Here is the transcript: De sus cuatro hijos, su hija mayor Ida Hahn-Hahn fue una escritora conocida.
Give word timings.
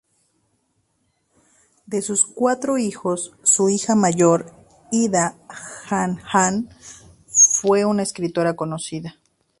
De 1.85 2.01
sus 2.01 2.25
cuatro 2.25 2.79
hijos, 2.79 3.33
su 3.43 3.69
hija 3.69 3.93
mayor 3.93 4.51
Ida 4.91 5.37
Hahn-Hahn 5.89 6.69
fue 7.27 7.85
una 7.85 8.01
escritora 8.01 8.55
conocida. 8.55 9.19